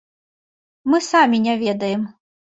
Мы 0.93 0.97
самі 1.11 1.43
не 1.45 1.55
ведаем. 1.63 2.01